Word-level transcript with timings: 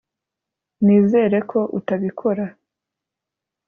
nizere 0.83 1.37
ko 1.51 1.59
utabikora.( 1.77 2.45